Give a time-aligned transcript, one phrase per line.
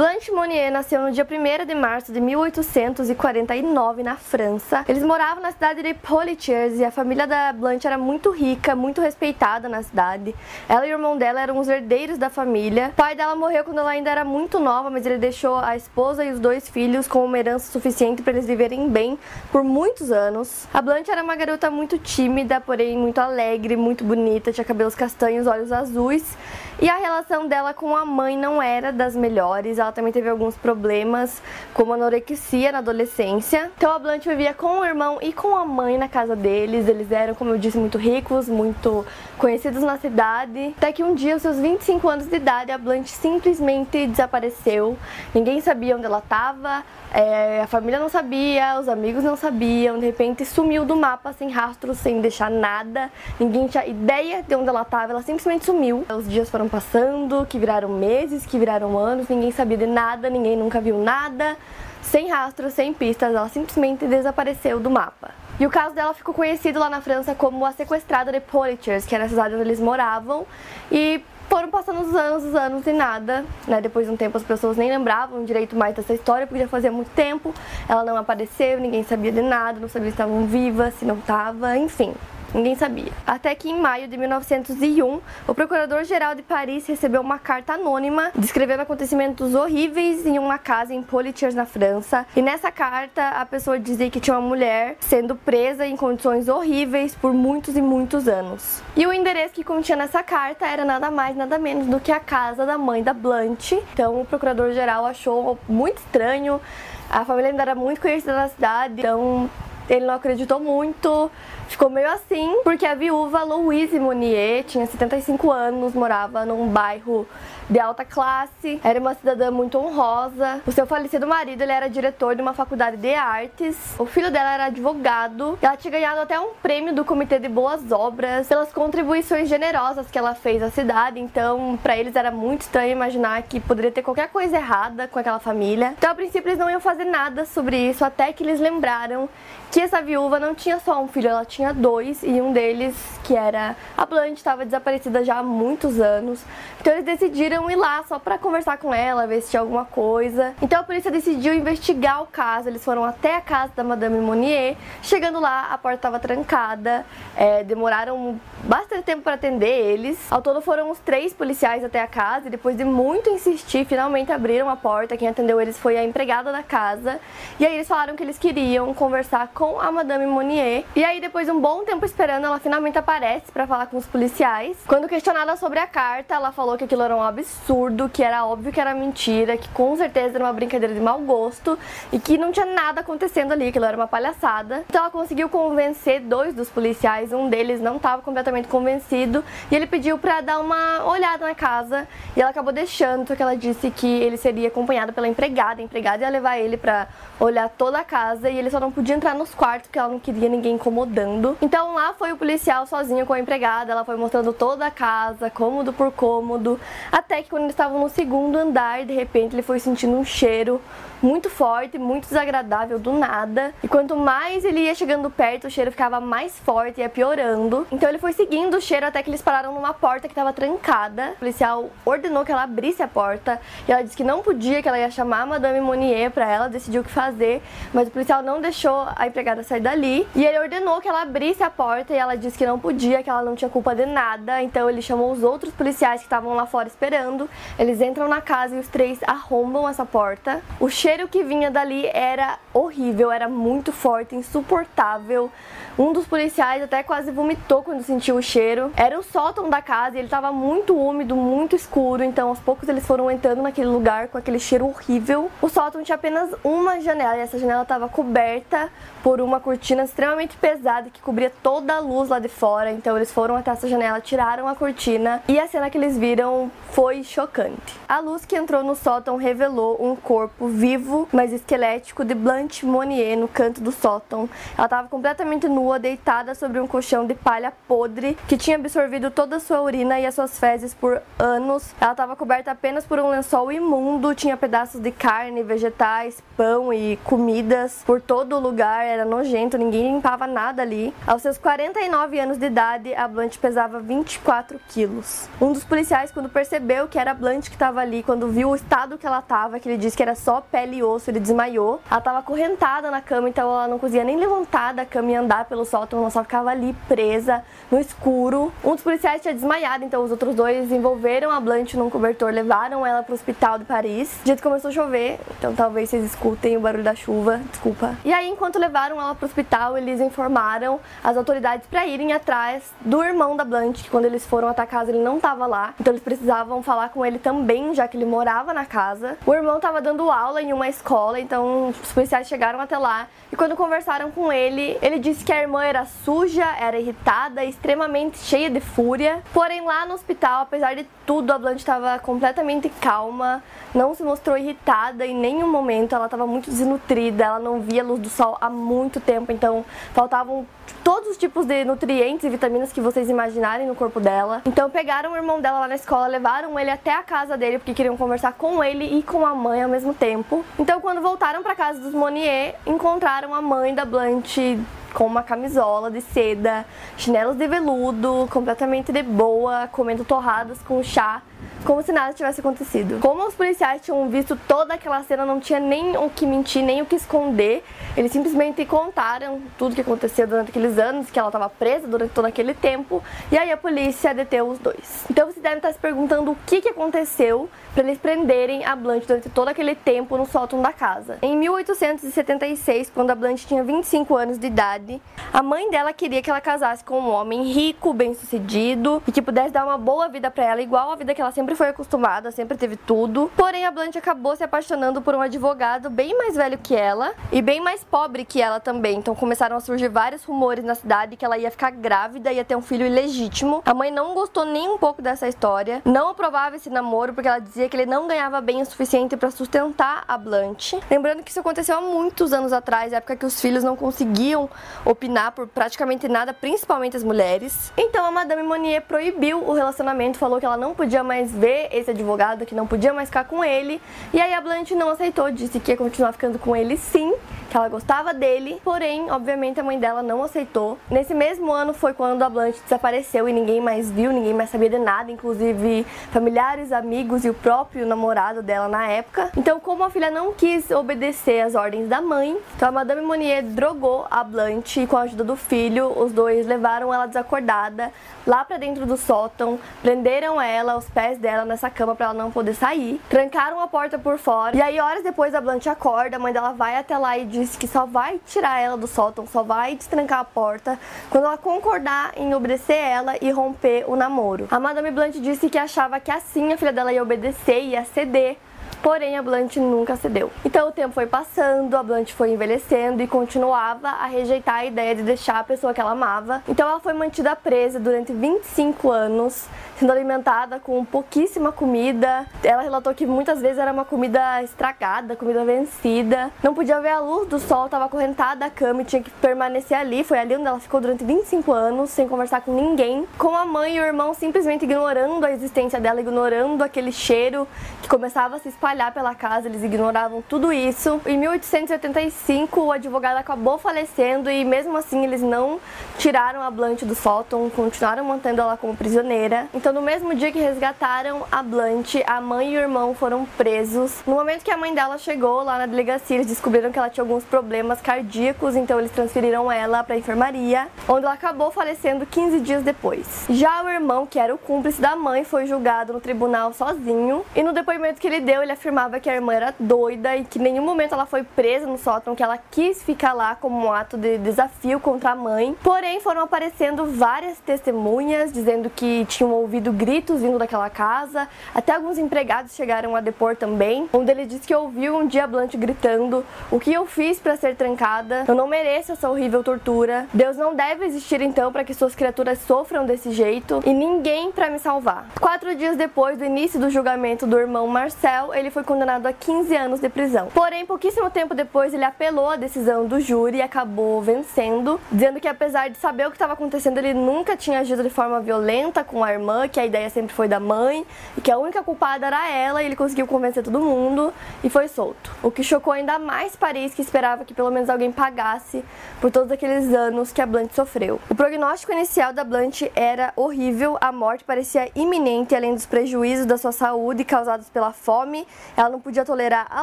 [0.00, 4.82] Blanche Monnier nasceu no dia 1 de março de 1849 na França.
[4.88, 9.02] Eles moravam na cidade de Poitiers e a família da Blanche era muito rica, muito
[9.02, 10.34] respeitada na cidade.
[10.66, 12.88] Ela e o irmão dela eram os herdeiros da família.
[12.94, 16.24] O pai dela morreu quando ela ainda era muito nova, mas ele deixou a esposa
[16.24, 19.18] e os dois filhos com uma herança suficiente para eles viverem bem
[19.52, 20.66] por muitos anos.
[20.72, 25.46] A Blanche era uma garota muito tímida, porém muito alegre, muito bonita, tinha cabelos castanhos,
[25.46, 26.38] olhos azuis.
[26.80, 30.56] E a relação dela com a mãe não era das melhores ela também teve alguns
[30.56, 31.42] problemas,
[31.74, 33.70] como anorexia na adolescência.
[33.76, 36.88] Então a Blanche vivia com o irmão e com a mãe na casa deles.
[36.88, 39.04] Eles eram, como eu disse, muito ricos, muito
[39.38, 40.74] conhecidos na cidade.
[40.76, 44.96] Até que um dia, aos seus 25 anos de idade, a Blanche simplesmente desapareceu.
[45.34, 49.98] Ninguém sabia onde ela estava, é, a família não sabia, os amigos não sabiam.
[49.98, 53.10] De repente sumiu do mapa sem rastro, sem deixar nada.
[53.38, 55.12] Ninguém tinha ideia de onde ela estava.
[55.12, 56.04] Ela simplesmente sumiu.
[56.16, 59.28] Os dias foram passando, que viraram meses, que viraram anos.
[59.28, 61.56] Ninguém sabia nada, ninguém nunca viu nada,
[62.02, 65.30] sem rastros, sem pistas, ela simplesmente desapareceu do mapa.
[65.58, 69.14] E o caso dela ficou conhecido lá na França como a sequestrada de Poitiers, que
[69.14, 70.46] era a cidade onde eles moravam,
[70.90, 73.80] e foram passando os anos, os anos e nada, né?
[73.80, 76.90] Depois de um tempo as pessoas nem lembravam direito mais dessa história, porque já fazia
[76.92, 77.52] muito tempo,
[77.88, 81.76] ela não apareceu, ninguém sabia de nada, não sabia se estavam vivas, se não estava,
[81.76, 82.14] enfim.
[82.52, 83.12] Ninguém sabia.
[83.26, 88.80] Até que em maio de 1901, o Procurador-Geral de Paris recebeu uma carta anônima descrevendo
[88.80, 92.26] acontecimentos horríveis em uma casa em Poitiers, na França.
[92.34, 97.14] E nessa carta, a pessoa dizia que tinha uma mulher sendo presa em condições horríveis
[97.14, 98.82] por muitos e muitos anos.
[98.96, 102.20] E o endereço que continha nessa carta era nada mais, nada menos do que a
[102.20, 103.80] casa da mãe da Blanche.
[103.92, 106.60] Então, o Procurador-Geral achou muito estranho.
[107.08, 109.50] A família ainda era muito conhecida na cidade, então
[109.88, 111.30] ele não acreditou muito,
[111.70, 117.26] ficou meio assim, porque a viúva Louise Monnier tinha 75 anos, morava num bairro
[117.70, 120.60] de alta classe, era uma cidadã muito honrosa.
[120.66, 123.76] O seu falecido marido ele era diretor de uma faculdade de artes.
[123.96, 125.56] O filho dela era advogado.
[125.62, 130.18] Ela tinha ganhado até um prêmio do Comitê de Boas Obras pelas contribuições generosas que
[130.18, 131.20] ela fez à cidade.
[131.20, 135.38] Então, para eles era muito estranho imaginar que poderia ter qualquer coisa errada com aquela
[135.38, 135.94] família.
[135.96, 139.28] Então, a princípio, eles não iam fazer nada sobre isso até que eles lembraram
[139.70, 142.94] que essa viúva não tinha só um filho, ela tinha dois e um deles,
[143.24, 146.42] que era a Blanche, estava desaparecida já há muitos anos.
[146.80, 150.54] Então, eles decidiram ir lá só para conversar com ela, ver se tinha alguma coisa.
[150.62, 152.68] Então a polícia decidiu investigar o caso.
[152.68, 154.76] Eles foram até a casa da Madame Monnier.
[155.02, 157.04] Chegando lá, a porta estava trancada.
[157.36, 160.18] É, demoraram bastante tempo para atender eles.
[160.30, 164.32] Ao todo foram os três policiais até a casa e depois de muito insistir, finalmente
[164.32, 165.16] abriram a porta.
[165.16, 167.20] Quem atendeu eles foi a empregada da casa.
[167.58, 170.84] E aí eles falaram que eles queriam conversar com a Madame Monnier.
[170.94, 174.76] E aí depois um bom tempo esperando, ela finalmente aparece para falar com os policiais.
[174.86, 178.72] Quando questionada sobre a carta, ela falou que aquilo era um absurdo que era óbvio
[178.72, 181.78] que era mentira, que com certeza era uma brincadeira de mau gosto
[182.12, 184.84] e que não tinha nada acontecendo ali, que aquilo era uma palhaçada.
[184.88, 189.86] Então ela conseguiu convencer dois dos policiais, um deles não estava completamente convencido e ele
[189.86, 192.06] pediu para dar uma olhada na casa
[192.36, 196.22] e ela acabou deixando, porque ela disse que ele seria acompanhado pela empregada, a empregada
[196.22, 197.08] ia levar ele para
[197.38, 200.18] olhar toda a casa e ele só não podia entrar nos quartos porque ela não
[200.20, 201.39] queria ninguém incomodando.
[201.60, 205.50] Então lá foi o policial sozinho com a empregada, ela foi mostrando toda a casa,
[205.50, 206.78] cômodo por cômodo,
[207.10, 210.80] até que quando eles estavam no segundo andar, de repente ele foi sentindo um cheiro
[211.22, 213.74] muito forte, muito desagradável do nada.
[213.82, 217.86] E quanto mais ele ia chegando perto, o cheiro ficava mais forte e ia piorando.
[217.92, 221.32] Então ele foi seguindo o cheiro até que eles pararam numa porta que estava trancada.
[221.36, 224.88] O policial ordenou que ela abrisse a porta e ela disse que não podia, que
[224.88, 227.62] ela ia chamar a Madame Monnier para ela, decidiu o que fazer,
[227.92, 230.26] mas o policial não deixou a empregada sair dali.
[230.34, 233.30] E ele ordenou que ela abrisse a porta e ela disse que não podia, que
[233.30, 234.62] ela não tinha culpa de nada.
[234.62, 237.48] Então ele chamou os outros policiais que estavam lá fora esperando.
[237.78, 240.62] Eles entram na casa e os três arrombam essa porta.
[240.78, 245.50] O cheiro que vinha dali era horrível, era muito forte, insuportável.
[245.98, 248.90] Um dos policiais até quase vomitou quando sentiu o cheiro.
[248.96, 252.88] Era o sótão da casa e ele estava muito úmido, muito escuro, então aos poucos
[252.88, 255.50] eles foram entrando naquele lugar com aquele cheiro horrível.
[255.60, 258.90] O sótão tinha apenas uma janela e essa janela estava coberta
[259.22, 262.90] por uma cortina extremamente pesada que cobria toda a luz lá de fora.
[262.90, 266.70] Então eles foram até essa janela, tiraram a cortina e a cena que eles viram
[266.90, 267.98] foi chocante.
[268.08, 273.36] A luz que entrou no sótão revelou um corpo vivo, mas esquelético de Blanche Monnier
[273.36, 274.48] no canto do sótão.
[274.76, 279.56] Ela estava completamente nua, deitada sobre um colchão de palha podre que tinha absorvido toda
[279.56, 281.94] a sua urina e as suas fezes por anos.
[282.00, 287.16] Ela estava coberta apenas por um lençol imundo, tinha pedaços de carne, vegetais, pão e
[287.24, 291.14] comidas por todo o lugar, era nojento, ninguém limpava nada ali.
[291.26, 295.48] Aos seus 49 anos de idade, a Blanche pesava 24 quilos.
[295.60, 298.74] Um dos policiais, quando percebeu que era a Blanche que estava ali, quando viu o
[298.74, 302.00] estado que ela estava, que ele disse que era só pele e osso, ele desmaiou.
[302.10, 305.64] Ela estava acorrentada na cama, então ela não conseguia nem levantar da cama e andar
[305.70, 308.72] pelo sótão, ela só ficava ali presa no escuro.
[308.84, 313.06] Um dos policiais tinha desmaiado, então os outros dois envolveram a Blanche num cobertor, levaram
[313.06, 314.38] ela para o hospital de Paris.
[314.42, 318.16] O jeito começou a chover, então talvez vocês escutem o barulho da chuva, desculpa.
[318.24, 322.92] E aí, enquanto levaram ela para o hospital, eles informaram as autoridades para irem atrás
[323.00, 325.94] do irmão da Blanche, que quando eles foram até a casa ele não estava lá,
[326.00, 329.38] então eles precisavam falar com ele também, já que ele morava na casa.
[329.46, 333.56] O irmão estava dando aula em uma escola, então os policiais chegaram até lá e
[333.56, 338.70] quando conversaram com ele, ele disse que a irmã era suja, era irritada, extremamente cheia
[338.70, 339.42] de fúria.
[339.52, 343.62] Porém, lá no hospital, apesar de tudo, a Blanche estava completamente calma,
[343.94, 348.04] não se mostrou irritada em nenhum momento, ela estava muito desnutrida, ela não via a
[348.04, 350.66] luz do sol há muito tempo, então faltavam
[351.04, 354.62] todos os tipos de nutrientes e vitaminas que vocês imaginarem no corpo dela.
[354.64, 357.94] Então pegaram o irmão dela lá na escola, levaram ele até a casa dele porque
[357.94, 360.64] queriam conversar com ele e com a mãe ao mesmo tempo.
[360.78, 364.78] Então quando voltaram para casa dos Monier, encontraram a mãe da Blanche
[365.14, 366.84] com uma camisola de seda,
[367.16, 371.42] chinelos de veludo, completamente de boa, comendo torradas com chá
[371.84, 373.18] como se nada tivesse acontecido.
[373.20, 377.02] Como os policiais tinham visto toda aquela cena, não tinha nem o que mentir, nem
[377.02, 377.82] o que esconder.
[378.16, 382.44] Eles simplesmente contaram tudo que aconteceu durante aqueles anos, que ela estava presa durante todo
[382.44, 385.24] aquele tempo, e aí a polícia deteu os dois.
[385.30, 389.26] Então você deve estar se perguntando o que, que aconteceu para eles prenderem a Blanche
[389.26, 391.38] durante todo aquele tempo no sótão da casa.
[391.42, 395.20] Em 1876, quando a Blanche tinha 25 anos de idade,
[395.52, 399.70] a mãe dela queria que ela casasse com um homem rico, bem-sucedido e que pudesse
[399.70, 402.76] dar uma boa vida para ela, igual a vida que ela sempre foi acostumada, sempre
[402.76, 403.50] teve tudo.
[403.56, 407.62] Porém, a Blanche acabou se apaixonando por um advogado bem mais velho que ela e
[407.62, 409.18] bem mais pobre que ela também.
[409.18, 412.76] Então começaram a surgir vários rumores na cidade que ela ia ficar grávida ia ter
[412.76, 413.82] um filho ilegítimo.
[413.84, 417.58] A mãe não gostou nem um pouco dessa história, não aprovava esse namoro porque ela
[417.58, 421.00] dizia que ele não ganhava bem o suficiente para sustentar a Blanche.
[421.10, 424.68] Lembrando que isso aconteceu há muitos anos atrás, época que os filhos não conseguiam
[425.04, 427.92] opinar por praticamente nada, principalmente as mulheres.
[427.96, 432.10] Então a Madame Monnier proibiu o relacionamento, falou que ela não podia mais ver esse
[432.10, 434.00] advogado, que não podia mais ficar com ele.
[434.32, 437.34] E aí a Blanche não aceitou, disse que ia continuar ficando com ele sim,
[437.70, 440.98] que ela gostava dele, porém, obviamente a mãe dela não aceitou.
[441.08, 444.90] Nesse mesmo ano foi quando a Blanche desapareceu e ninguém mais viu, ninguém mais sabia
[444.90, 449.52] de nada, inclusive familiares, amigos e o próprio namorado dela na época.
[449.56, 453.62] Então, como a filha não quis obedecer às ordens da mãe, então a Madame Monnier
[453.62, 458.12] drogou a Blanche e com a ajuda do filho, os dois levaram ela desacordada
[458.44, 462.50] lá para dentro do sótão, prenderam ela, os pés dela nessa cama para ela não
[462.50, 464.76] poder sair, trancaram a porta por fora.
[464.76, 467.59] E aí horas depois a Blanche acorda, a mãe dela vai até lá e diz
[467.60, 470.98] disse que só vai tirar ela do sótão, só vai destrancar a porta
[471.28, 474.66] quando ela concordar em obedecer ela e romper o namoro.
[474.70, 478.04] A Madame Blanche disse que achava que assim a filha dela ia obedecer e ia
[478.04, 478.56] ceder
[479.02, 480.50] Porém, a Blanche nunca cedeu.
[480.64, 485.14] Então o tempo foi passando, a Blanche foi envelhecendo e continuava a rejeitar a ideia
[485.14, 486.62] de deixar a pessoa que ela amava.
[486.68, 489.66] Então ela foi mantida presa durante 25 anos,
[489.98, 492.44] sendo alimentada com pouquíssima comida.
[492.62, 496.50] Ela relatou que muitas vezes era uma comida estragada, comida vencida.
[496.62, 499.96] Não podia ver a luz do sol, estava acorrentada à cama e tinha que permanecer
[499.96, 500.22] ali.
[500.22, 503.26] Foi ali onde ela ficou durante 25 anos, sem conversar com ninguém.
[503.38, 507.66] Com a mãe e o irmão simplesmente ignorando a existência dela, ignorando aquele cheiro
[508.02, 511.20] que começava a se espalhar espalhar pela casa, eles ignoravam tudo isso.
[511.24, 515.78] Em 1885, o advogado acabou falecendo e mesmo assim eles não
[516.18, 519.68] tiraram a Blanche do sótão, continuaram mantendo ela como prisioneira.
[519.72, 524.22] Então, no mesmo dia que resgataram a Blanche, a mãe e o irmão foram presos.
[524.26, 527.22] No momento que a mãe dela chegou lá na delegacia, eles descobriram que ela tinha
[527.22, 532.82] alguns problemas cardíacos, então eles transferiram ela para enfermaria, onde ela acabou falecendo 15 dias
[532.82, 533.46] depois.
[533.48, 537.62] Já o irmão, que era o cúmplice da mãe, foi julgado no tribunal sozinho e
[537.62, 540.62] no depoimento que ele deu, ele afirmava que a irmã era doida e que em
[540.62, 544.16] nenhum momento ela foi presa no sótão, que ela quis ficar lá como um ato
[544.16, 545.76] de desafio contra a mãe.
[545.82, 551.46] Porém, foram aparecendo várias testemunhas dizendo que tinham ouvido gritos vindo daquela casa.
[551.74, 554.08] Até alguns empregados chegaram a depor também.
[554.14, 557.76] Um deles disse que ouviu um dia Blanche gritando: O que eu fiz para ser
[557.76, 558.44] trancada?
[558.48, 560.26] Eu não mereço essa horrível tortura.
[560.32, 564.70] Deus não deve existir então para que suas criaturas sofram desse jeito e ninguém para
[564.70, 565.26] me salvar.
[565.38, 569.76] Quatro dias depois do início do julgamento do irmão Marcel, ele foi condenado a 15
[569.76, 570.48] anos de prisão.
[570.54, 575.48] Porém, pouquíssimo tempo depois, ele apelou a decisão do júri e acabou vencendo, dizendo que
[575.48, 579.22] apesar de saber o que estava acontecendo, ele nunca tinha agido de forma violenta com
[579.24, 582.50] a irmã, que a ideia sempre foi da mãe e que a única culpada era
[582.50, 585.34] ela, e ele conseguiu convencer todo mundo e foi solto.
[585.42, 588.84] O que chocou ainda mais Paris, que esperava que pelo menos alguém pagasse
[589.20, 591.20] por todos aqueles anos que a Blanche sofreu.
[591.28, 596.56] O prognóstico inicial da Blanche era horrível, a morte parecia iminente, além dos prejuízos da
[596.56, 598.46] sua saúde causados pela fome.
[598.76, 599.82] Ela não podia tolerar a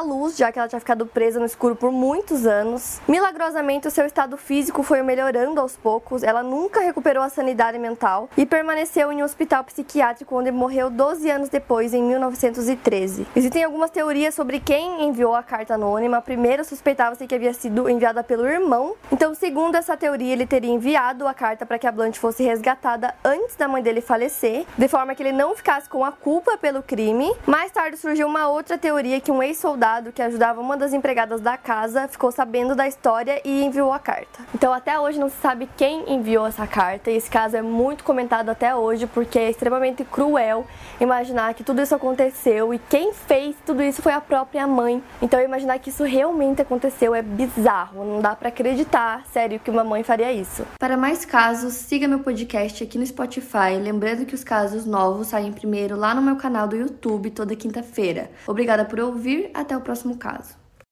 [0.00, 3.00] luz, já que ela tinha ficado presa no escuro por muitos anos.
[3.06, 8.28] Milagrosamente, o seu estado físico foi melhorando aos poucos, ela nunca recuperou a sanidade mental
[8.36, 13.26] e permaneceu em um hospital psiquiátrico onde morreu 12 anos depois, em 1913.
[13.34, 16.18] Existem algumas teorias sobre quem enviou a carta anônima.
[16.18, 18.94] A primeira suspeitava-se que havia sido enviada pelo irmão.
[19.10, 23.14] Então, segundo essa teoria, ele teria enviado a carta para que a Blanche fosse resgatada
[23.24, 26.82] antes da mãe dele falecer, de forma que ele não ficasse com a culpa pelo
[26.82, 27.32] crime.
[27.46, 31.56] Mais tarde surgiu uma outra teoria que um ex-soldado que ajudava uma das empregadas da
[31.56, 34.40] casa ficou sabendo da história e enviou a carta.
[34.54, 38.04] Então, até hoje não se sabe quem enviou essa carta, e esse caso é muito
[38.04, 40.66] comentado até hoje porque é extremamente cruel
[41.00, 45.02] imaginar que tudo isso aconteceu e quem fez tudo isso foi a própria mãe.
[45.22, 49.84] Então, imaginar que isso realmente aconteceu é bizarro, não dá para acreditar, sério, que uma
[49.84, 50.66] mãe faria isso.
[50.78, 55.52] Para mais casos, siga meu podcast aqui no Spotify, lembrando que os casos novos saem
[55.52, 58.30] primeiro lá no meu canal do YouTube toda quinta-feira.
[58.58, 60.57] Obrigada por ouvir, até o próximo caso.